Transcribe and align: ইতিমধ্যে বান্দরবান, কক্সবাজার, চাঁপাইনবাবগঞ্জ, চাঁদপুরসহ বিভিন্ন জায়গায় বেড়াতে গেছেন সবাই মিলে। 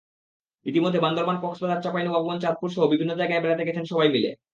ইতিমধ্যে 0.65 0.99
বান্দরবান, 0.99 1.37
কক্সবাজার, 1.41 1.83
চাঁপাইনবাবগঞ্জ, 1.83 2.41
চাঁদপুরসহ 2.41 2.83
বিভিন্ন 2.93 3.11
জায়গায় 3.15 3.41
বেড়াতে 3.43 3.63
গেছেন 3.67 3.85
সবাই 3.85 4.09
মিলে। 4.15 4.29